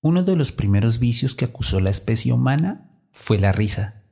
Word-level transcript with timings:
Uno 0.00 0.22
de 0.22 0.36
los 0.36 0.52
primeros 0.52 1.00
vicios 1.00 1.34
que 1.34 1.44
acusó 1.44 1.80
la 1.80 1.90
especie 1.90 2.32
humana 2.32 2.88
fue 3.10 3.38
la 3.38 3.50
risa. 3.50 4.04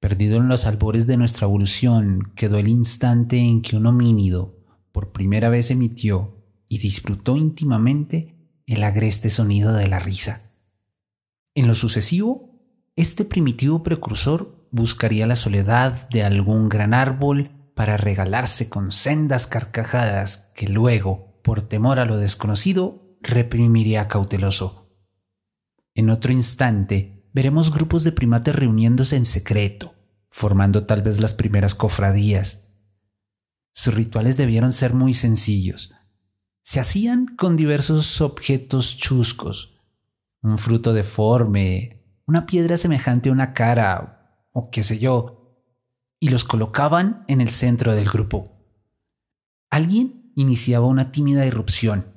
Perdido 0.00 0.38
en 0.38 0.48
los 0.48 0.66
albores 0.66 1.06
de 1.06 1.16
nuestra 1.16 1.46
evolución, 1.46 2.32
quedó 2.34 2.58
el 2.58 2.68
instante 2.68 3.38
en 3.38 3.62
que 3.62 3.76
un 3.76 3.86
homínido 3.86 4.58
por 4.90 5.12
primera 5.12 5.48
vez 5.48 5.70
emitió 5.70 6.44
y 6.68 6.78
disfrutó 6.78 7.36
íntimamente 7.36 8.34
el 8.66 8.82
agreste 8.82 9.30
sonido 9.30 9.72
de 9.72 9.86
la 9.86 10.00
risa. 10.00 10.50
En 11.54 11.68
lo 11.68 11.74
sucesivo, 11.74 12.60
este 12.96 13.24
primitivo 13.24 13.84
precursor 13.84 14.68
buscaría 14.72 15.26
la 15.28 15.36
soledad 15.36 16.08
de 16.08 16.24
algún 16.24 16.68
gran 16.68 16.94
árbol 16.94 17.50
para 17.76 17.96
regalarse 17.96 18.68
con 18.68 18.90
sendas 18.90 19.46
carcajadas 19.46 20.50
que 20.56 20.66
luego, 20.66 21.40
por 21.44 21.62
temor 21.62 22.00
a 22.00 22.06
lo 22.06 22.16
desconocido, 22.16 23.13
reprimiría 23.24 24.08
cauteloso. 24.08 24.96
En 25.94 26.10
otro 26.10 26.32
instante, 26.32 27.28
veremos 27.32 27.72
grupos 27.72 28.04
de 28.04 28.12
primates 28.12 28.54
reuniéndose 28.54 29.16
en 29.16 29.24
secreto, 29.24 29.94
formando 30.30 30.86
tal 30.86 31.02
vez 31.02 31.20
las 31.20 31.34
primeras 31.34 31.74
cofradías. 31.74 32.74
Sus 33.72 33.94
rituales 33.94 34.36
debieron 34.36 34.72
ser 34.72 34.94
muy 34.94 35.14
sencillos. 35.14 35.92
Se 36.62 36.80
hacían 36.80 37.26
con 37.36 37.56
diversos 37.56 38.20
objetos 38.20 38.96
chuscos, 38.96 39.80
un 40.42 40.58
fruto 40.58 40.92
deforme, 40.92 42.04
una 42.26 42.46
piedra 42.46 42.76
semejante 42.76 43.28
a 43.28 43.32
una 43.32 43.52
cara, 43.52 44.46
o 44.52 44.70
qué 44.70 44.82
sé 44.82 44.98
yo, 44.98 45.62
y 46.20 46.28
los 46.28 46.44
colocaban 46.44 47.24
en 47.28 47.40
el 47.40 47.50
centro 47.50 47.94
del 47.94 48.08
grupo. 48.08 48.52
Alguien 49.70 50.32
iniciaba 50.36 50.86
una 50.86 51.12
tímida 51.12 51.44
irrupción. 51.46 52.13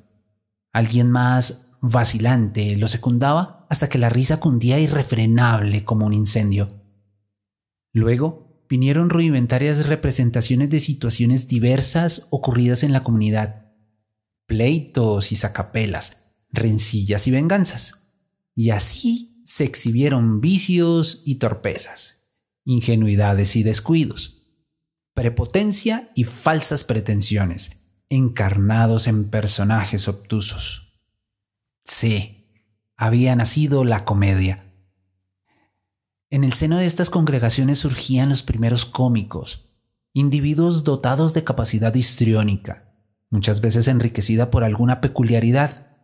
Alguien 0.73 1.09
más 1.09 1.71
vacilante 1.81 2.75
lo 2.77 2.87
secundaba 2.87 3.65
hasta 3.69 3.89
que 3.89 3.97
la 3.97 4.09
risa 4.09 4.39
cundía 4.39 4.79
irrefrenable 4.79 5.83
como 5.83 6.05
un 6.05 6.13
incendio. 6.13 6.81
Luego 7.93 8.65
vinieron 8.69 9.09
rudimentarias 9.09 9.87
representaciones 9.87 10.69
de 10.69 10.79
situaciones 10.79 11.47
diversas 11.47 12.27
ocurridas 12.31 12.83
en 12.83 12.93
la 12.93 13.03
comunidad. 13.03 13.71
Pleitos 14.45 15.31
y 15.31 15.35
sacapelas, 15.35 16.33
rencillas 16.51 17.27
y 17.27 17.31
venganzas. 17.31 18.13
Y 18.55 18.71
así 18.71 19.41
se 19.45 19.63
exhibieron 19.63 20.41
vicios 20.41 21.21
y 21.25 21.35
torpezas 21.35 22.17
ingenuidades 22.67 23.55
y 23.55 23.63
descuidos, 23.63 24.43
prepotencia 25.13 26.11
y 26.15 26.25
falsas 26.25 26.83
pretensiones, 26.83 27.86
encarnados 28.09 29.07
en 29.07 29.29
personajes 29.29 30.07
obtusos. 30.07 31.01
Sí, 31.83 32.51
había 32.95 33.35
nacido 33.35 33.83
la 33.83 34.05
comedia. 34.05 34.63
En 36.29 36.43
el 36.43 36.53
seno 36.53 36.77
de 36.77 36.85
estas 36.85 37.09
congregaciones 37.09 37.79
surgían 37.79 38.29
los 38.29 38.43
primeros 38.43 38.85
cómicos, 38.85 39.69
individuos 40.13 40.83
dotados 40.83 41.33
de 41.33 41.43
capacidad 41.43 41.93
histriónica, 41.93 42.93
muchas 43.29 43.61
veces 43.61 43.87
enriquecida 43.87 44.49
por 44.49 44.63
alguna 44.63 44.99
peculiaridad, 44.99 45.95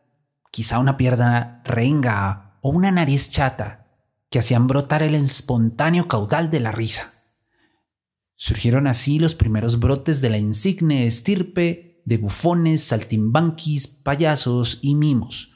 quizá 0.51 0.79
una 0.79 0.97
pierna 0.97 1.61
renga 1.65 2.59
o 2.61 2.69
una 2.69 2.91
nariz 2.91 3.29
chata, 3.31 3.87
que 4.29 4.39
hacían 4.39 4.67
brotar 4.67 5.03
el 5.03 5.15
espontáneo 5.15 6.07
caudal 6.07 6.49
de 6.49 6.59
la 6.59 6.71
risa. 6.71 7.13
Surgieron 8.35 8.87
así 8.87 9.19
los 9.19 9.35
primeros 9.35 9.79
brotes 9.79 10.21
de 10.21 10.29
la 10.29 10.37
insigne 10.37 11.05
estirpe 11.05 11.92
de 12.05 12.17
bufones, 12.17 12.83
saltimbanquis, 12.83 13.87
payasos 13.87 14.79
y 14.81 14.95
mimos, 14.95 15.53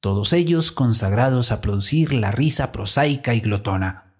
todos 0.00 0.32
ellos 0.32 0.72
consagrados 0.72 1.52
a 1.52 1.60
producir 1.60 2.14
la 2.14 2.30
risa 2.30 2.72
prosaica 2.72 3.34
y 3.34 3.40
glotona. 3.40 4.14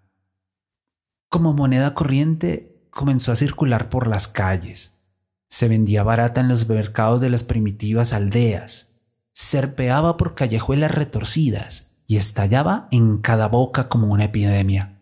Como 1.30 1.54
moneda 1.54 1.94
corriente 1.94 2.86
comenzó 2.91 3.32
a 3.32 3.36
circular 3.36 3.88
por 3.88 4.06
las 4.06 4.28
calles. 4.28 5.06
Se 5.48 5.69
vendía 5.69 6.03
barata 6.03 6.41
en 6.41 6.48
los 6.48 6.69
mercados 6.69 7.20
de 7.20 7.31
las 7.31 7.44
primitivas 7.44 8.12
aldeas. 8.12 9.00
Serpeaba 9.32 10.16
por 10.16 10.34
callejuelas 10.34 10.91
retorcidas 10.91 12.02
y 12.06 12.16
estallaba 12.16 12.88
en 12.91 13.19
cada 13.19 13.48
boca 13.48 13.88
como 13.88 14.08
una 14.08 14.25
epidemia. 14.25 15.00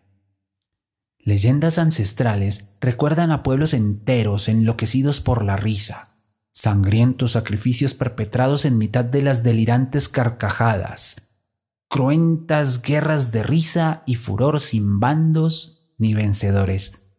Leyendas 1.17 1.77
ancestrales 1.77 2.77
recuerdan 2.79 3.31
a 3.31 3.43
pueblos 3.43 3.73
enteros 3.73 4.47
enloquecidos 4.47 5.19
por 5.19 5.43
la 5.43 5.57
risa, 5.57 6.08
sangrientos 6.51 7.33
sacrificios 7.33 7.93
perpetrados 7.93 8.65
en 8.65 8.77
mitad 8.77 9.05
de 9.05 9.21
las 9.21 9.43
delirantes 9.43 10.09
carcajadas, 10.09 11.35
cruentas 11.87 12.81
guerras 12.81 13.31
de 13.31 13.43
risa 13.43 14.03
y 14.05 14.15
furor 14.15 14.59
sin 14.59 14.99
bandos 14.99 15.93
ni 15.97 16.13
vencedores. 16.13 17.13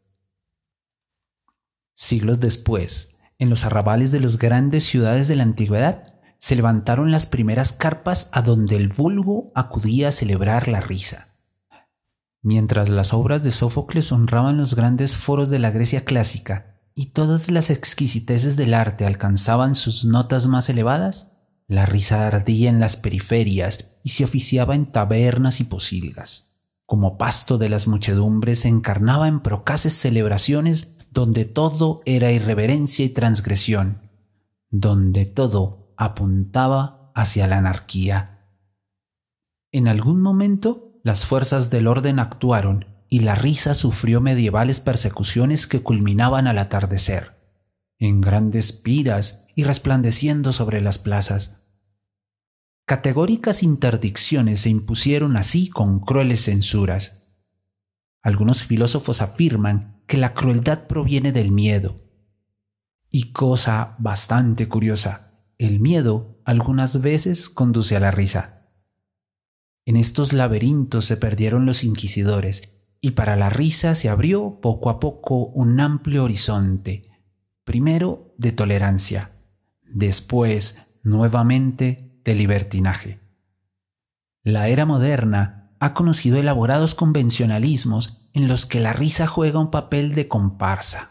Siglos 1.95 2.41
después, 2.41 3.19
en 3.39 3.51
los 3.51 3.65
arrabales 3.65 4.11
de 4.11 4.21
las 4.21 4.39
grandes 4.39 4.85
ciudades 4.85 5.29
de 5.29 5.37
la 5.37 5.43
antigüedad, 5.43 6.15
se 6.39 6.57
levantaron 6.57 7.11
las 7.11 7.27
primeras 7.27 7.73
carpas 7.73 8.31
a 8.33 8.41
donde 8.41 8.77
el 8.77 8.89
vulgo 8.89 9.53
acudía 9.55 10.09
a 10.09 10.13
celebrar 10.13 10.69
la 10.69 10.81
risa. 10.81 11.29
Mientras 12.43 12.89
las 12.89 13.13
obras 13.13 13.45
de 13.45 13.53
Sófocles 13.53 14.13
honraban 14.13 14.57
los 14.57 14.75
grandes 14.75 15.19
foros 15.19 15.51
de 15.51 15.59
la 15.59 15.71
Grecia 15.71 16.07
clásica 16.07 16.70
y 17.01 17.13
todas 17.13 17.51
las 17.51 17.71
exquisiteces 17.71 18.59
del 18.59 18.75
arte 18.75 19.07
alcanzaban 19.07 19.75
sus 19.75 20.05
notas 20.05 20.49
más 20.49 20.69
elevadas, 20.69 21.39
la 21.67 21.87
risa 21.87 22.27
ardía 22.27 22.69
en 22.69 22.79
las 22.79 22.97
periferias 22.97 23.97
y 24.05 24.11
se 24.11 24.23
oficiaba 24.23 24.75
en 24.75 24.93
tabernas 24.93 25.61
y 25.61 25.65
posilgas. 25.65 26.59
Como 26.85 27.17
pasto 27.17 27.57
de 27.57 27.71
las 27.71 27.89
muchedumbres 27.89 28.59
se 28.61 28.69
encarnaba 28.69 29.29
en 29.29 29.41
procaces 29.41 29.95
celebraciones 29.95 30.99
donde 31.11 31.47
todo 31.47 32.03
era 32.05 32.33
irreverencia 32.33 33.07
y 33.07 33.09
transgresión, 33.09 34.11
donde 34.69 35.25
todo 35.25 35.95
apuntaba 35.97 37.13
hacia 37.15 37.47
la 37.47 37.57
anarquía. 37.57 38.47
En 39.73 39.89
algún 39.89 40.21
momento, 40.21 41.01
las 41.03 41.25
fuerzas 41.25 41.71
del 41.71 41.87
orden 41.87 42.19
actuaron 42.19 42.90
y 43.13 43.21
la 43.21 43.35
risa 43.35 43.75
sufrió 43.75 44.21
medievales 44.21 44.79
persecuciones 44.79 45.67
que 45.67 45.83
culminaban 45.83 46.47
al 46.47 46.59
atardecer, 46.59 47.37
en 47.99 48.21
grandes 48.21 48.71
piras 48.71 49.49
y 49.57 49.65
resplandeciendo 49.65 50.53
sobre 50.53 50.81
las 50.81 50.99
plazas. 50.99 51.65
Categóricas 52.87 53.65
interdicciones 53.65 54.61
se 54.61 54.71
impusieron 54.71 55.37
así 55.37 55.69
con 55.69 55.99
crueles 55.99 56.45
censuras. 56.45 57.35
Algunos 58.23 58.63
filósofos 58.63 59.21
afirman 59.23 60.03
que 60.07 60.17
la 60.17 60.33
crueldad 60.33 60.87
proviene 60.87 61.33
del 61.33 61.51
miedo. 61.51 61.97
Y 63.11 63.33
cosa 63.33 63.97
bastante 63.99 64.69
curiosa, 64.69 65.45
el 65.59 65.81
miedo 65.81 66.41
algunas 66.45 67.01
veces 67.01 67.51
conduce 67.51 67.97
a 67.97 68.01
la 68.01 68.13
risa. 68.13 68.69
En 69.85 69.97
estos 69.97 70.33
laberintos 70.33 71.07
se 71.07 71.17
perdieron 71.17 71.67
los 71.67 71.83
inquisidores 71.83 72.80
y 73.01 73.13
para 73.13 73.37
la 73.37 73.49
risa 73.49 73.95
se 73.95 74.09
abrió 74.09 74.61
poco 74.61 74.91
a 74.91 75.01
poco 75.01 75.47
un 75.47 75.81
amplio 75.81 76.25
horizonte, 76.25 77.11
primero 77.65 78.35
de 78.37 78.53
tolerancia, 78.53 79.33
después 79.83 80.99
nuevamente 81.03 82.21
de 82.25 82.35
libertinaje. 82.35 83.21
La 84.43 84.69
era 84.69 84.87
moderna 84.87 85.73
ha 85.81 85.95
conocido 85.95 86.39
elaborados 86.39 86.95
convencionalismos 86.95 88.29
en 88.33 88.49
los 88.49 88.67
que 88.67 88.81
la 88.81 88.93
risa 88.93 89.27
juega 89.27 89.59
un 89.59 89.71
papel 89.71 90.15
de 90.15 90.29
comparsa. 90.29 91.11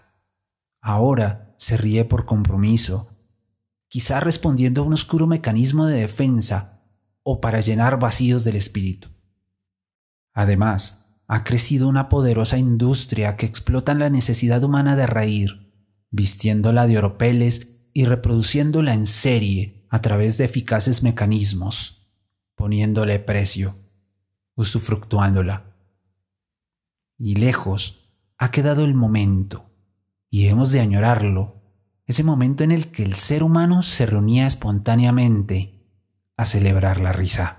Ahora 0.81 1.53
se 1.57 1.75
ríe 1.75 2.06
por 2.06 2.25
compromiso, 2.25 3.17
quizá 3.88 4.19
respondiendo 4.19 4.81
a 4.81 4.85
un 4.85 4.94
oscuro 4.94 5.27
mecanismo 5.27 5.88
de 5.88 6.01
defensa 6.01 6.83
o 7.23 7.41
para 7.41 7.61
llenar 7.61 8.00
vacíos 8.00 8.44
del 8.44 8.56
espíritu. 8.56 9.09
Además, 10.33 11.08
ha 11.31 11.43
crecido 11.43 11.87
una 11.87 12.09
poderosa 12.09 12.57
industria 12.57 13.37
que 13.37 13.45
explota 13.45 13.93
la 13.93 14.09
necesidad 14.09 14.63
humana 14.63 14.95
de 14.95 15.05
reír, 15.05 15.71
vistiéndola 16.09 16.87
de 16.87 16.97
oropeles 16.97 17.85
y 17.93 18.05
reproduciéndola 18.05 18.95
en 18.95 19.05
serie 19.05 19.85
a 19.91 20.01
través 20.01 20.39
de 20.39 20.45
eficaces 20.45 21.03
mecanismos, 21.03 22.15
poniéndole 22.55 23.19
precio, 23.19 23.75
usufructuándola. 24.55 25.75
Y 27.19 27.35
lejos 27.35 28.09
ha 28.39 28.49
quedado 28.49 28.83
el 28.83 28.95
momento, 28.95 29.69
y 30.31 30.47
hemos 30.47 30.71
de 30.71 30.79
añorarlo 30.79 31.61
ese 32.07 32.23
momento 32.23 32.63
en 32.63 32.71
el 32.71 32.87
que 32.91 33.03
el 33.03 33.13
ser 33.13 33.43
humano 33.43 33.83
se 33.83 34.07
reunía 34.07 34.47
espontáneamente 34.47 35.85
a 36.35 36.45
celebrar 36.45 37.01
la 37.01 37.11
risa. 37.11 37.58